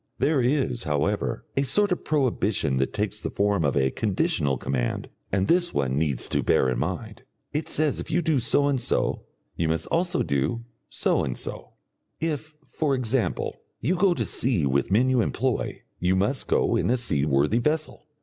[0.17, 5.09] There is, however, a sort of prohibition that takes the form of a conditional command,
[5.31, 7.21] and this one needs to bear in mind.
[7.53, 9.25] It says if you do so and so,
[9.55, 11.73] you must also do so and so;
[12.19, 16.89] if, for example, you go to sea with men you employ, you must go in
[16.89, 18.07] a seaworthy vessel.